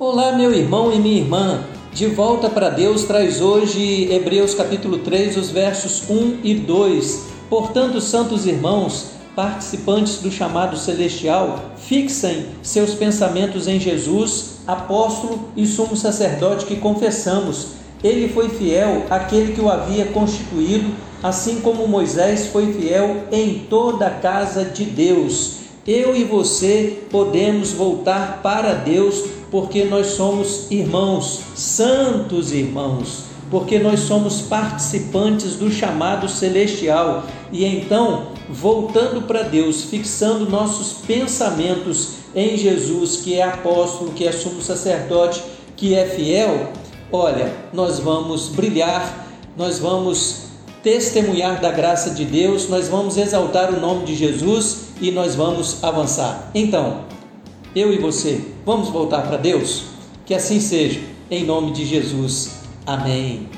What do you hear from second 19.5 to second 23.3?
que o havia constituído, assim como Moisés foi fiel